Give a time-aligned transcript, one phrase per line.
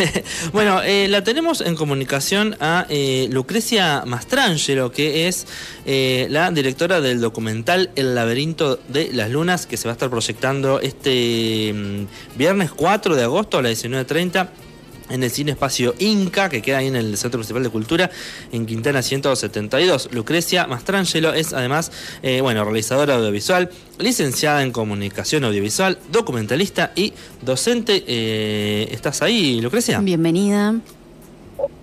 [0.52, 5.46] bueno, eh, la tenemos en comunicación a eh, Lucrecia Mastrangelo, que es
[5.86, 10.10] eh, la directora del documental El laberinto de las lunas, que se va a estar
[10.10, 14.48] proyectando este mm, viernes 4 de agosto a las 19.30
[15.12, 18.10] en el Cine Espacio Inca, que queda ahí en el Centro Municipal de Cultura,
[18.50, 20.08] en Quintana 172.
[20.12, 21.92] Lucrecia Mastrangelo es además,
[22.22, 28.04] eh, bueno, realizadora audiovisual, licenciada en comunicación audiovisual, documentalista y docente.
[28.06, 30.00] Eh, ¿Estás ahí, Lucrecia?
[30.00, 30.74] Bienvenida.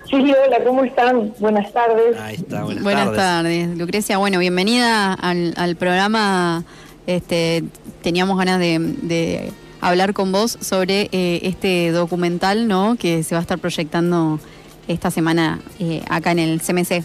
[0.10, 1.34] Sí, hola, ¿cómo están?
[1.38, 2.18] Buenas tardes.
[2.20, 3.78] Ahí está, buenas, Buenas tardes.
[3.78, 4.18] Lucrecia.
[4.18, 6.64] Bueno, bienvenida al, al programa.
[7.06, 7.64] Este,
[8.02, 12.96] teníamos ganas de, de hablar con vos sobre eh, este documental, ¿no?
[12.98, 14.40] Que se va a estar proyectando
[14.88, 17.04] esta semana eh, acá en el CMC.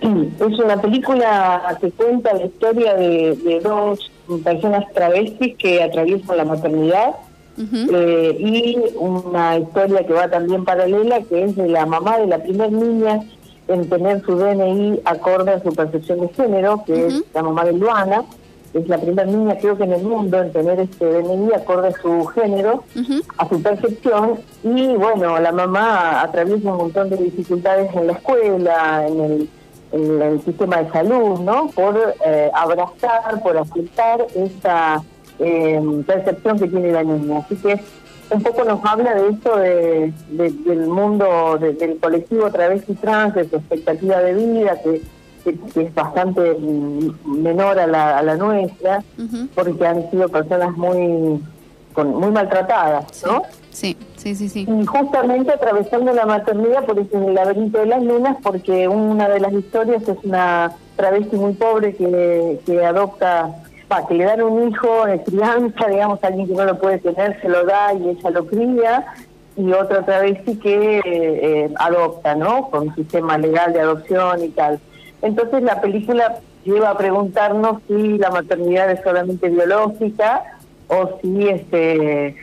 [0.00, 4.10] Es una película que cuenta la historia de, de dos
[4.42, 7.10] personas travestis que atraviesan la maternidad
[7.58, 12.38] eh, y una historia que va también paralela que es de la mamá de la
[12.42, 13.20] primera niña
[13.68, 17.74] en tener su DNI acorde a su percepción de género, que es la mamá de
[17.74, 18.24] Luana
[18.74, 21.92] es la primera niña creo que en el mundo en tener este DNI acorde a
[21.92, 22.84] su género,
[23.36, 29.06] a su percepción, y bueno, la mamá atraviesa un montón de dificultades en la escuela,
[29.06, 29.48] en el,
[29.92, 31.68] en el sistema de salud, ¿no?
[31.74, 35.02] Por eh, abrazar, por aceptar esta
[35.38, 37.38] eh, percepción que tiene la niña.
[37.38, 37.78] Así que
[38.30, 43.56] un poco nos habla de esto de, del mundo del colectivo travesti trans, de su
[43.56, 45.02] expectativa de vida, que
[45.42, 46.56] que, es bastante
[47.24, 49.02] menor a la, a la nuestra,
[49.54, 51.40] porque han sido personas muy
[51.92, 53.42] con, muy maltratadas, ¿no?
[53.70, 54.66] Sí, sí, sí, sí.
[54.68, 59.52] Y justamente atravesando la maternidad, por el laberinto de las lunas, porque una de las
[59.52, 63.50] historias es una travesti muy pobre que, que adopta,
[63.90, 66.98] va, que le dan un hijo de crianza, digamos, a alguien que no lo puede
[66.98, 69.06] tener, se lo da y ella lo cría,
[69.56, 72.70] y otra travesti que eh, adopta, ¿no?
[72.70, 74.80] Con un sistema legal de adopción y tal.
[75.22, 80.42] Entonces la película lleva a preguntarnos si la maternidad es solamente biológica
[80.88, 82.36] o si este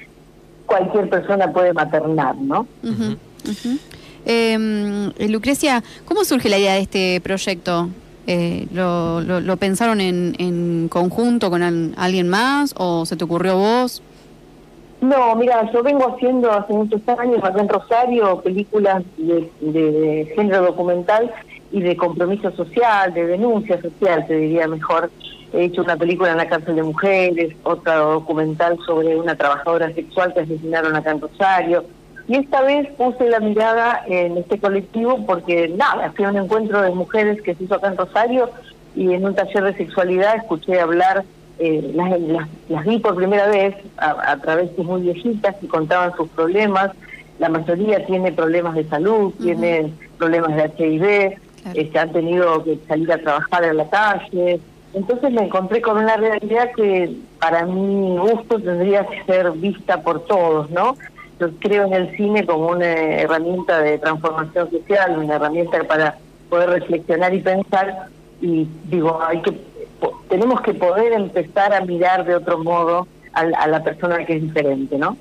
[0.65, 2.67] cualquier persona puede maternar, ¿no?
[4.25, 7.89] Em, Lucrecia, ¿cómo surge la idea de este proyecto?
[8.27, 11.63] Eh, ¿lo, lo, pensaron en, en conjunto con
[11.97, 14.03] alguien más o se te ocurrió vos?
[15.01, 21.31] No, mira, yo vengo haciendo hace muchos años acá en Rosario películas de género documental
[21.71, 25.11] y de compromiso social, de denuncia social, te diría mejor.
[25.53, 30.33] He hecho una película en la cárcel de mujeres, otra documental sobre una trabajadora sexual
[30.33, 31.85] que asesinaron acá en Rosario.
[32.27, 36.81] Y esta vez puse la mirada en este colectivo porque, nada, fui a un encuentro
[36.81, 38.49] de mujeres que se hizo acá en Rosario
[38.95, 41.23] y en un taller de sexualidad escuché hablar,
[41.57, 46.29] eh, las, las, vi por primera vez a, través de muy viejitas y contaban sus
[46.29, 46.91] problemas.
[47.39, 51.39] La mayoría tiene problemas de salud, tiene problemas de HIV,
[51.73, 54.59] este, han tenido que salir a trabajar en la calle.
[54.93, 60.25] Entonces me encontré con una realidad que para mi gusto tendría que ser vista por
[60.25, 60.95] todos, ¿no?
[61.39, 66.17] Yo creo en el cine como una herramienta de transformación social, una herramienta para
[66.49, 68.07] poder reflexionar y pensar
[68.41, 69.53] y digo, hay que
[70.29, 74.97] tenemos que poder empezar a mirar de otro modo a, la persona que es diferente,
[74.97, 75.17] ¿no?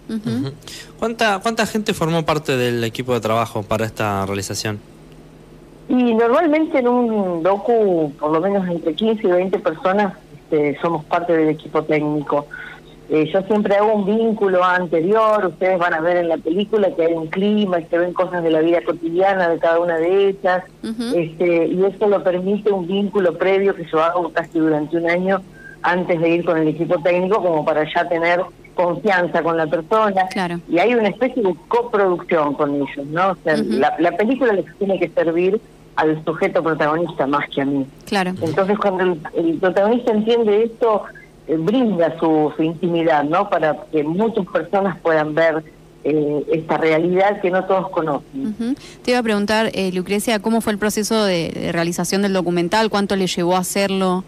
[0.98, 4.80] ¿Cuánta cuánta gente formó parte del equipo de trabajo para esta realización?
[5.88, 11.04] Y normalmente en un docu, por lo menos entre 15 y 20 personas, este, somos
[11.04, 12.46] parte del equipo técnico.
[13.10, 17.06] Eh, yo siempre hago un vínculo anterior, ustedes van a ver en la película que
[17.06, 20.64] hay un clima, que ven cosas de la vida cotidiana de cada una de ellas,
[21.14, 25.40] este, y eso lo permite un vínculo previo que yo hago casi durante un año
[25.80, 28.42] antes de ir con el equipo técnico, como para ya tener
[28.74, 30.26] confianza con la persona.
[30.68, 33.30] Y hay una especie de coproducción con ellos, ¿no?
[33.30, 35.58] O sea, la, la película les tiene que servir
[35.98, 37.84] al sujeto protagonista más que a mí.
[38.06, 38.32] Claro.
[38.40, 41.02] Entonces cuando el, protagonista entiende esto,
[41.48, 43.50] eh, brinda su, intimidad, ¿no?
[43.50, 45.64] Para que muchas personas puedan ver
[46.04, 48.76] eh, esta realidad que no todos conocen.
[49.02, 52.90] Te iba a preguntar, eh, Lucrecia, ¿cómo fue el proceso de, realización del documental?
[52.90, 54.22] ¿Cuánto le llevó a hacerlo?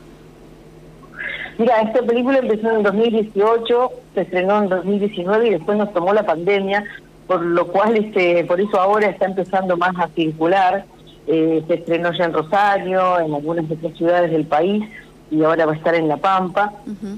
[1.57, 6.27] Mira, esta película empezó en 2018, se estrenó en 2019 y después nos tomó la
[6.27, 6.83] pandemia,
[7.29, 10.85] por lo cual este, por eso ahora está empezando más a circular.
[11.33, 14.83] Eh, se estrenó ya en Rosario, en algunas otras ciudades del país
[15.31, 16.73] y ahora va a estar en La Pampa.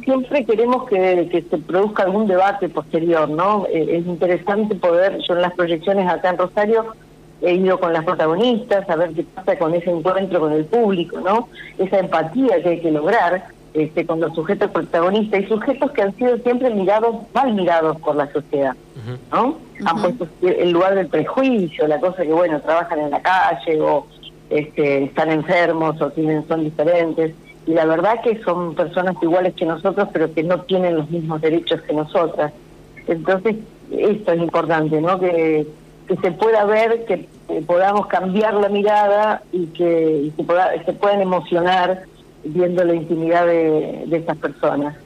[0.05, 3.67] Siempre queremos que, se produzca algún debate posterior, ¿no?
[3.73, 6.89] Eh, es interesante poder, yo en las proyecciones acá en Rosario
[7.41, 11.19] he ido con las protagonistas a ver qué pasa con ese encuentro con el público,
[11.21, 11.49] ¿no?
[11.79, 16.15] Esa empatía que hay que lograr este, con los sujetos protagonistas y sujetos que han
[16.17, 18.75] sido siempre mirados, mal mirados por la sociedad,
[19.31, 19.57] ¿no?
[19.85, 24.07] Han puesto el lugar del prejuicio, la cosa que, bueno, trabajan en la calle o
[24.51, 27.35] este, están enfermos o tienen son diferentes.
[27.67, 31.41] Y la verdad que son personas iguales que nosotros, pero que no tienen los mismos
[31.41, 32.53] derechos que nosotras.
[33.07, 33.57] Entonces,
[33.91, 35.19] esto es importante, ¿no?
[35.19, 35.67] Que,
[36.09, 37.29] que se pueda ver, que
[37.67, 42.03] podamos cambiar la mirada y que, y se, se puedan emocionar
[42.45, 44.97] viendo la intimidad de, estas personas.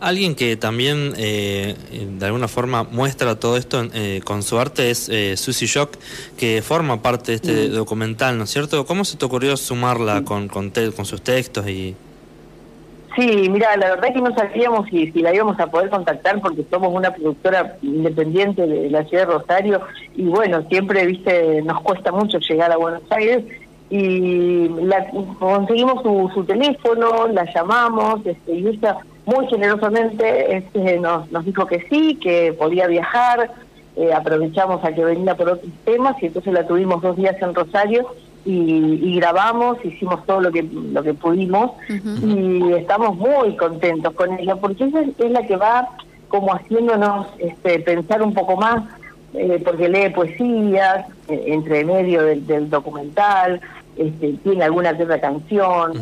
[0.00, 1.74] Alguien que también eh,
[2.18, 5.96] de alguna forma muestra todo esto eh, con su arte es eh, Susie Shock,
[6.36, 8.86] que forma parte de este documental, ¿no es cierto?
[8.86, 11.94] ¿Cómo se te ocurrió sumarla con, con, con sus textos y,
[13.18, 16.40] Sí, mira, la verdad es que no sabíamos si, si la íbamos a poder contactar
[16.40, 19.80] porque somos una productora independiente de la ciudad de Rosario
[20.14, 23.42] y bueno, siempre, viste, nos cuesta mucho llegar a Buenos Aires
[23.90, 25.08] y la,
[25.38, 31.66] conseguimos su, su teléfono, la llamamos este, y ella muy generosamente este, nos, nos dijo
[31.66, 33.50] que sí, que podía viajar,
[33.96, 37.54] eh, aprovechamos a que venía por otros temas y entonces la tuvimos dos días en
[37.54, 38.06] Rosario
[38.44, 41.72] y, grabamos, hicimos todo lo que lo que pudimos
[42.22, 45.88] y estamos muy contentos con ella porque ella es la que va
[46.28, 48.84] como haciéndonos este, pensar un poco más
[49.34, 53.60] eh, porque lee poesías eh, entre medio del, documental
[53.98, 55.92] este, tiene alguna otra canción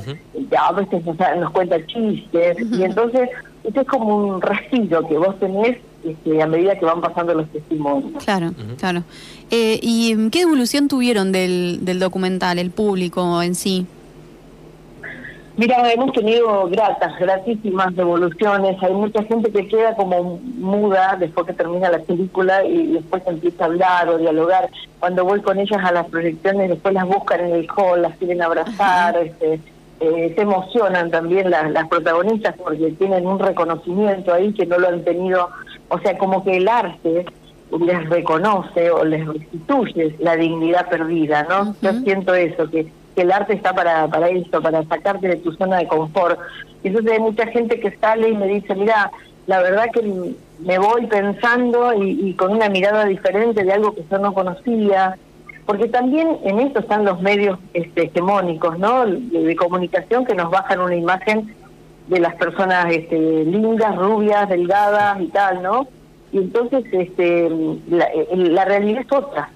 [0.56, 3.30] a veces nos, cuenta chistes y entonces
[3.64, 7.48] esto es como un respiro que vos tenés este, a medida que van pasando los
[7.48, 8.22] testimonios.
[8.22, 9.02] Claro, claro.
[9.50, 13.86] Eh, ¿Y qué evolución tuvieron del, del documental, el público en sí?
[15.56, 18.76] Mira, hemos tenido gratas, gratísimas devoluciones.
[18.82, 23.64] Hay mucha gente que queda como muda después que termina la película y después empieza
[23.64, 24.68] a hablar o dialogar.
[25.00, 28.42] Cuando voy con ellas a las proyecciones, después las buscan en el hall, las quieren
[28.42, 29.58] abrazar, este,
[30.00, 34.88] eh, se emocionan también las, las protagonistas porque tienen un reconocimiento ahí que no lo
[34.88, 35.48] han tenido.
[35.88, 37.24] O sea, como que el arte
[37.80, 41.74] les reconoce o les restituye la dignidad perdida, ¿no?
[41.80, 45.78] Yo siento eso, que, el arte está para, para eso, para sacarte de tu zona
[45.78, 46.38] de confort.
[46.82, 49.10] Y entonces hay mucha gente que sale y me dice, mira,
[49.46, 54.18] la verdad que me voy pensando y, con una mirada diferente de algo que yo
[54.18, 55.18] no conocía,
[55.64, 59.06] porque también en esto están los medios este, hegemónicos, ¿no?
[59.06, 61.54] De, comunicación que nos bajan una imagen
[62.08, 65.88] de las personas este, lindas, rubias, delgadas y tal, ¿no?
[66.32, 67.48] y entonces este
[67.88, 69.50] la, realidad es otra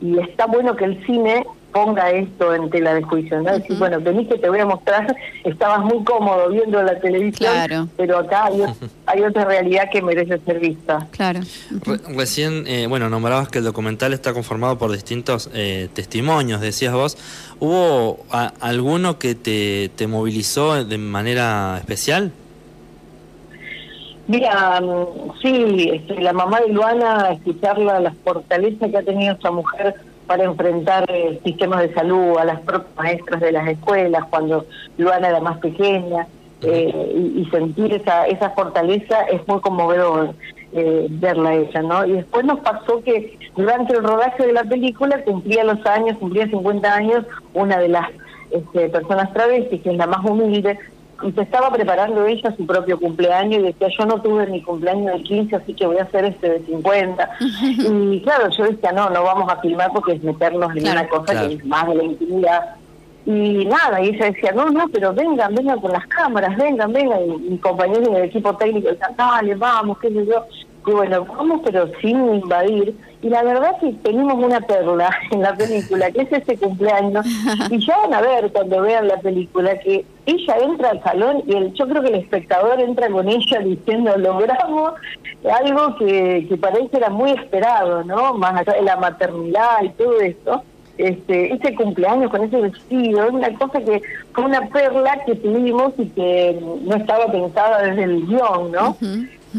[0.00, 3.52] y está bueno que el cine ponga esto en tela de juicio, ¿no?
[3.52, 5.14] Decir, bueno, vení que te voy a mostrar,
[5.44, 8.48] estabas muy cómodo viendo la televisión, pero acá
[9.06, 11.06] hay, otra realidad que merece ser vista.
[11.10, 11.40] Claro.
[12.16, 17.18] recién, eh, bueno, nombrabas que el documental está conformado por distintos eh, testimonios, decías vos.
[17.58, 18.24] ¿Hubo
[18.60, 22.32] alguno que te, te movilizó de manera especial?
[24.28, 29.50] Mira, mm, sí, este, la mamá de Luana, escucharla, las fortalezas que ha tenido esta
[29.50, 29.94] mujer
[30.26, 34.66] para enfrentar eh, sistemas de salud, a las propias maestras de las escuelas, cuando
[34.98, 36.26] Luana era más pequeña,
[36.62, 40.34] eh, y, sentir esa, esa fortaleza es muy conmovedor
[40.72, 42.04] eh, verla ella, ¿no?
[42.06, 46.48] Y después nos pasó que durante el rodaje de la película cumplía los años, cumplía
[46.48, 48.08] 50 años, una de las
[48.50, 50.78] este, personas travestis, que es la más humilde,
[51.34, 55.22] se estaba preparando ella su propio cumpleaños y decía, yo no tuve mi cumpleaños de
[55.22, 57.30] 15, así que voy a hacer este de 50.
[57.60, 61.46] y claro, yo decía, no, no vamos a filmar porque es meternos en una cosa
[61.46, 62.76] que es más de la intimidad.
[63.24, 67.20] Y nada, y ella decía, no, no, pero vengan, vengan con las cámaras, vengan, vengan.
[67.24, 70.44] Y mi compañero del equipo técnico decía, dale, vamos, qué sé yo.
[70.86, 72.94] Y bueno, vamos, pero sin invadir.
[73.20, 77.26] Y la verdad que tenemos una perla en la película, que es ese cumpleaños.
[77.70, 81.54] Y ya van a ver cuando vean la película que ella entra al salón y
[81.54, 84.92] el, yo creo que el espectador entra con ella diciendo, logramos
[85.60, 88.34] algo que, que parece era muy esperado, ¿no?
[88.34, 90.62] Más allá de la maternidad y todo esto.
[90.98, 94.00] Este, ese cumpleaños con ese vestido, es una cosa que
[94.32, 98.96] fue una perla que tuvimos y que no estaba pensada desde el guion, ¿no?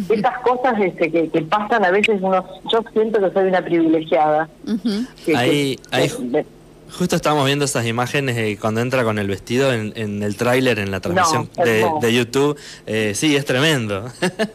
[0.10, 4.50] Estas cosas este, que, que, pasan a veces, uno, yo siento que soy una privilegiada.
[5.36, 5.80] ahí,
[6.92, 11.00] justo estábamos viendo esas imágenes cuando entra con el vestido en, el tráiler, en la
[11.00, 12.58] transmisión de, YouTube.
[12.86, 14.06] Eh, sí, es tremendo.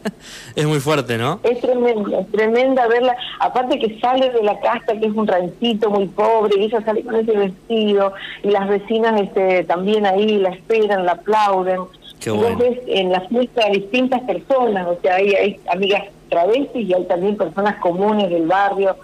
[0.55, 1.39] es muy fuerte, ¿no?
[1.43, 3.15] Es tremenda, es tremenda verla.
[3.39, 7.03] Aparte que sale de la casa, que es un rancito muy pobre, y ella sale
[7.03, 11.81] con ese vestido, y las vecinas este, también ahí la esperan, la aplauden.
[12.25, 17.37] Entonces, en la fiesta distintas personas, o sea, hay, hay amigas travestis y hay también
[17.37, 18.95] personas comunes del barrio,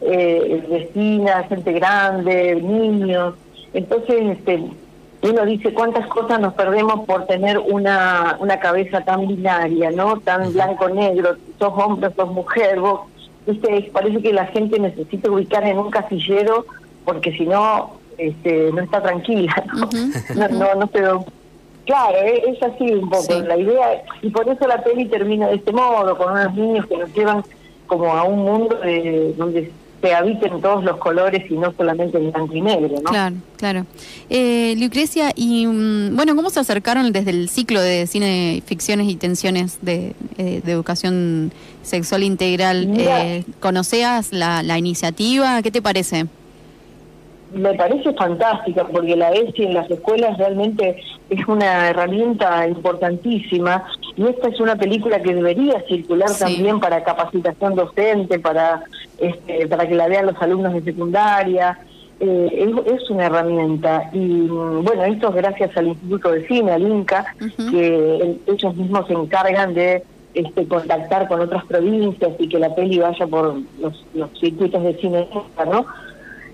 [0.00, 3.34] eh, vecinas, gente grande, niños.
[3.74, 4.62] Entonces, este,
[5.22, 10.20] uno dice cuántas cosas nos perdemos por tener una, una cabeza tan binaria, ¿no?
[10.20, 13.00] Tan blanco-negro, sos hombre, sos mujer, vos,
[13.46, 13.90] ¿viste?
[13.92, 16.66] parece que la gente necesita ubicar en un casillero
[17.04, 19.64] porque si no, este, no está tranquila,
[20.36, 20.48] ¿no?
[20.48, 21.24] no, no, no
[21.88, 25.72] Claro, es, así un poco la idea, y por eso la peli termina de este
[25.72, 27.42] modo, con unos niños que nos llevan
[27.86, 32.30] como a un mundo de, donde se habiten todos los colores y no solamente el
[32.30, 33.10] blanco y negro, ¿no?
[33.10, 33.86] Claro, claro.
[34.28, 39.16] Eh, Lucrecia, y mm, bueno, ¿cómo se acercaron desde el ciclo de cine, ficciones y
[39.16, 41.52] tensiones de, eh, educación
[41.82, 42.86] sexual integral?
[42.98, 45.62] Eh, ¿Conocías la, la iniciativa?
[45.62, 46.26] ¿Qué te parece?
[47.52, 51.00] Me parece fantástica porque la ESI en las escuelas realmente
[51.30, 53.84] es una herramienta importantísima
[54.16, 58.84] y esta es una película que debería circular también para capacitación docente, para
[59.18, 61.78] este, para que la vean los alumnos de secundaria.
[62.20, 67.32] Eh, es, una herramienta y bueno, esto es gracias al Instituto de Cine, al INCA,
[67.70, 70.02] que ellos mismos se encargan de
[70.34, 74.94] este, contactar con otras provincias y que la peli vaya por los, los circuitos de
[74.96, 75.28] cine,
[75.64, 75.86] ¿no?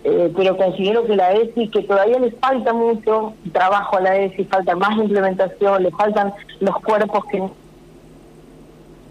[0.07, 4.45] Eh, pero considero que la ESI, que todavía le falta mucho trabajo a la ESI,
[4.45, 7.43] falta más implementación, le faltan los cuerpos que...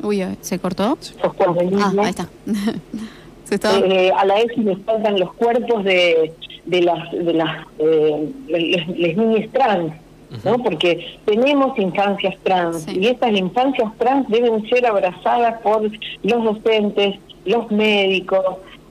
[0.03, 0.95] Uy, eh, ¿se cortó?
[1.23, 2.29] Los cuerpos ah, ahí está.
[3.51, 6.33] Eh, a la ESI le faltan los cuerpos de,
[6.65, 7.67] de las, de las
[8.47, 9.93] les, niñas trans,
[10.43, 10.57] ¿no?
[10.57, 17.69] Porque tenemos infancias trans y estas infancias trans deben ser abrazadas por los docentes, los
[17.69, 18.43] médicos,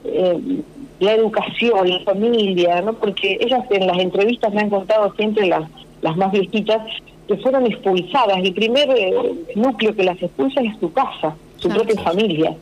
[0.04, 0.62] eh,
[1.02, 2.92] la educación, la familia, ¿no?
[2.92, 5.68] Porque ellas en las entrevistas me han contado siempre las,
[6.00, 6.80] las más viejitas
[7.26, 8.38] que fueron expulsadas.
[8.38, 9.12] El primer eh,
[9.56, 12.56] núcleo que las expulsa es tu casa, su propia familia.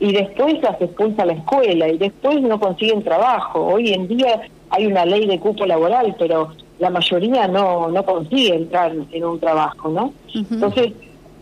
[0.00, 3.64] Y después las expulsa la escuela y después no consiguen trabajo.
[3.64, 6.50] Hoy en día hay una ley de cupo laboral, pero
[6.80, 10.12] la mayoría no, no consigue entrar en un trabajo, ¿no?
[10.34, 10.92] Entonces,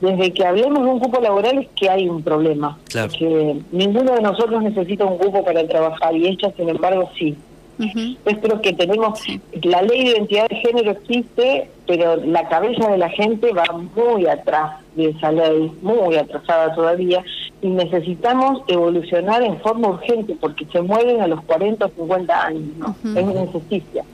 [0.01, 2.79] desde que hablemos de un cupo laboral es que hay un problema.
[2.89, 3.13] Claro.
[3.17, 7.37] Que ninguno de nosotros necesita un cupo para trabajar y ella, sin embargo, sí.
[7.79, 9.21] Yo creo que tenemos,
[9.63, 13.65] la ley de identidad de género existe, pero la cabeza de la gente va
[13.95, 17.23] muy atrás de esa ley, muy atrasada todavía,
[17.63, 22.63] y necesitamos evolucionar en forma urgente porque se mueven a los 40 o 50 años,
[22.79, 22.97] ¿no?
[23.17, 24.05] Es una injusticia.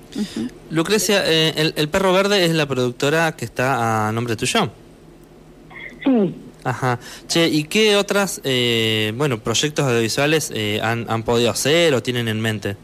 [0.70, 4.68] Lucrecia, eh, el, el Perro Verde es la productora que está a nombre tuyo.
[6.04, 6.34] Sí.
[6.64, 6.98] Ajá.
[7.26, 12.26] Che, ¿y qué otras, eh, bueno, proyectos audiovisuales eh, han, han podido hacer o tienen
[12.28, 12.76] en mente?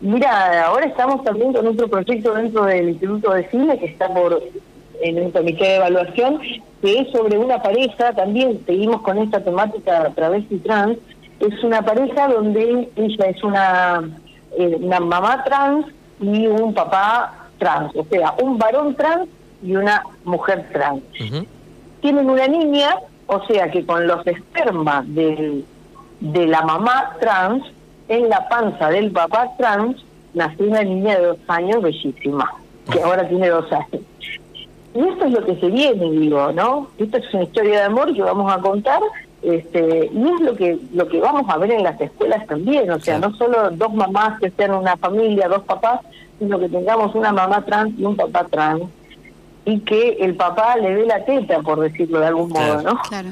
[0.00, 4.42] Mira, ahora estamos también con otro proyecto dentro del Instituto de Cine que está por
[5.02, 6.40] en un comité de evaluación,
[6.82, 10.98] que es sobre una pareja, también seguimos con esta temática travesti trans,
[11.38, 14.10] es una pareja donde ella es una,
[14.58, 15.86] eh, una mamá trans
[16.20, 19.28] y un papá trans, o sea, un varón trans
[19.62, 21.02] y una mujer trans
[22.00, 25.64] tienen una niña, o sea que con los espermas de,
[26.20, 27.64] de la mamá trans,
[28.08, 30.04] en la panza del papá trans,
[30.34, 32.52] nació una niña de dos años bellísima,
[32.90, 34.02] que ahora tiene dos años.
[34.94, 36.88] Y esto es lo que se viene, digo, ¿no?
[36.98, 39.00] Esta es una historia de amor que vamos a contar,
[39.42, 43.00] este, y es lo que lo que vamos a ver en las escuelas también, o
[43.00, 46.00] sea, no solo dos mamás que sean una familia, dos papás,
[46.38, 48.82] sino que tengamos una mamá trans y un papá trans
[49.64, 53.00] y que el papá le dé la teta, por decirlo de algún modo, ¿no?
[53.08, 53.30] Claro.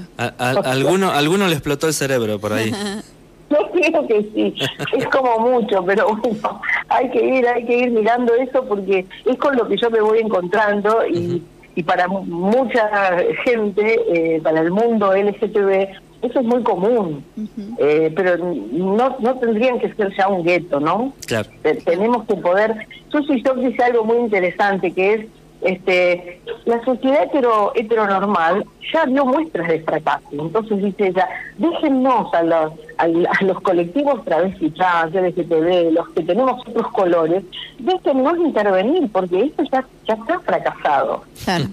[0.65, 2.73] alguno, alguno le explotó el cerebro por ahí.
[3.51, 4.55] Yo creo que sí,
[4.95, 9.39] es como mucho, pero bueno, hay que ir, hay que ir mirando eso porque es
[9.39, 11.43] con lo que yo me voy encontrando y,
[11.75, 12.91] y para mucha
[13.45, 15.89] gente, eh, para el mundo LGTB,
[16.21, 17.25] eso es muy común,
[17.79, 21.15] eh, pero no, no tendrían que ser ya un gueto, ¿no?
[21.27, 21.49] Claro.
[21.85, 22.75] Tenemos que poder...
[23.11, 25.27] Susi Shock dice algo muy interesante que es
[25.61, 30.27] este, la sociedad hetero, heteronormal ya dio muestras de fracaso.
[30.33, 33.09] Entonces dice ella, déjennos a los, a,
[33.45, 37.43] los colectivos travesti trans, LGTB, los que tenemos otros colores,
[37.79, 41.23] déjennos intervenir, porque esto ya, ya está fracasado.
[41.45, 41.65] Claro,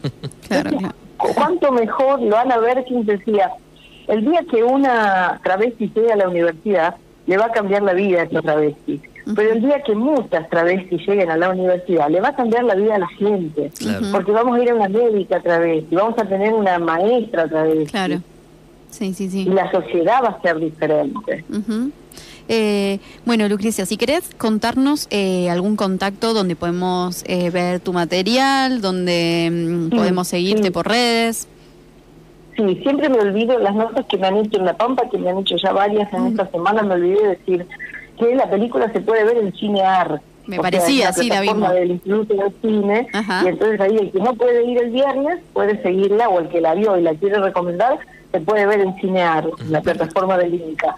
[0.47, 0.71] claro,
[1.17, 3.51] ¿Cuánto mejor lo van a ver quien decía,
[4.07, 8.21] el día que una travesti llegue a la universidad, le va a cambiar la vida
[8.21, 9.01] a esa travesti
[9.33, 12.75] pero el día que muchas travestis lleguen a la universidad, le va a cambiar la
[12.75, 13.71] vida a la gente.
[14.11, 17.91] Porque vamos a ir a una médica travesti, vamos a tener una maestra travesti.
[17.91, 18.21] Claro.
[18.91, 19.41] Sí, sí, sí.
[19.41, 21.43] Y la sociedad va a ser diferente.
[22.47, 28.81] Eh, bueno, Lucrecia, si querés contarnos eh, algún contacto donde podemos eh, ver tu material,
[28.81, 31.47] donde mm, podemos seguirte por redes.
[32.55, 35.29] Sí, siempre me olvido las notas que me han hecho en La Pampa, que me
[35.29, 37.67] han hecho ya varias en esta semana, me olvidé de decir
[38.17, 41.71] que la película se puede ver en Cinear, Me parecía, sí, la vimos.
[41.73, 43.07] del Instituto del Cine,
[43.43, 46.61] y entonces ahí el que no puede ir el viernes puede seguirla, o el que
[46.61, 47.99] la vio y la quiere recomendar,
[48.31, 50.95] se puede ver en Cinear, la plataforma del Inca.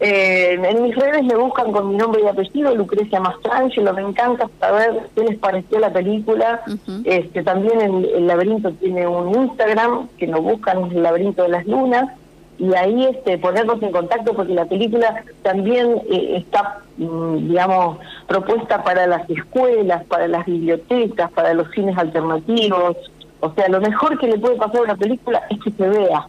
[0.00, 4.48] Eh, en mis redes me buscan con mi nombre y apellido, Lucrecia Mastrangelo, me encanta
[4.60, 6.62] saber qué les pareció la película.
[7.04, 12.10] este También el, laberinto tiene un Instagram, que nos buscan, el laberinto de las lunas,
[12.58, 18.82] y ahí este ponernos en contacto porque la película también eh, está, mm, digamos, propuesta
[18.82, 22.96] para las escuelas, para las bibliotecas, para los cines alternativos.
[23.40, 26.26] O sea, lo mejor que le puede pasar a una película es que se vea.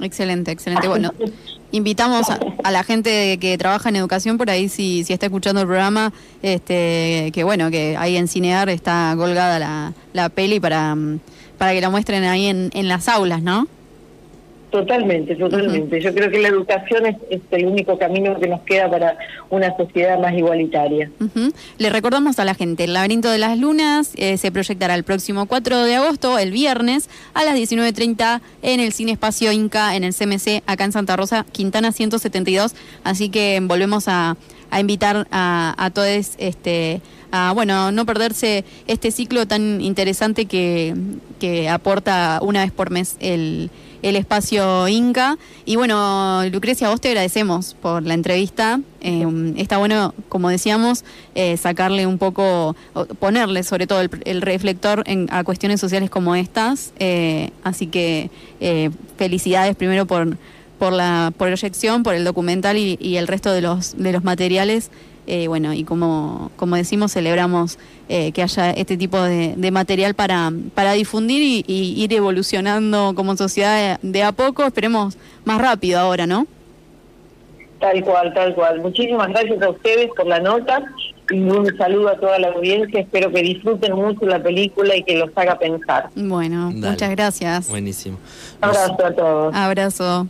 [0.00, 0.88] Excelente, excelente.
[0.88, 1.12] Bueno,
[1.70, 5.66] invitamos a, la gente que trabaja en educación por ahí, si, si está escuchando el
[5.66, 10.96] programa, este, que bueno, que ahí en Cinear está colgada la, la peli para,
[11.58, 13.68] para que la muestren ahí en, en las aulas, ¿no?
[14.72, 16.00] Totalmente, totalmente.
[16.00, 17.16] Yo creo que la educación es,
[17.50, 19.18] el único camino que nos queda para
[19.50, 21.10] una sociedad más igualitaria.
[21.76, 25.44] Le recordamos a la gente, el laberinto de las lunas eh, se proyectará el próximo
[25.44, 30.14] 4 de agosto, el viernes, a las 19.30 en el Cine Espacio Inca, en el
[30.14, 32.74] CMC, acá en Santa Rosa, Quintana 172.
[33.04, 34.38] Así que volvemos a,
[34.80, 40.94] invitar a, a todos este, a bueno, no perderse este ciclo tan interesante que,
[41.38, 43.70] que aporta una vez por mes el
[44.02, 45.38] el espacio Inca.
[45.64, 48.80] Y bueno, Lucrecia, vos te agradecemos por la entrevista.
[49.00, 51.04] Eh, está bueno, como decíamos,
[51.34, 52.76] eh, sacarle un poco,
[53.18, 56.92] ponerle sobre todo el, reflector en, a cuestiones sociales como estas.
[56.98, 58.30] Eh, así que
[59.16, 60.36] felicidades primero por,
[60.78, 64.90] por la proyección, por el documental y, y el resto de los, de los materiales.
[65.26, 70.52] Eh, bueno, y como, como decimos, celebramos eh, que haya este tipo de, material para,
[70.74, 76.46] para difundir y, ir evolucionando como sociedad de, a poco, esperemos más rápido ahora, ¿no?
[77.78, 78.80] Tal cual, tal cual.
[78.80, 80.84] Muchísimas gracias a ustedes por la nota
[81.30, 83.00] y un saludo a toda la audiencia.
[83.00, 86.10] Espero que disfruten mucho la película y que los haga pensar.
[86.14, 87.68] Bueno, muchas gracias.
[87.68, 88.18] Buenísimo.
[88.60, 89.54] Abrazo a todos.
[89.54, 90.26] Abrazo.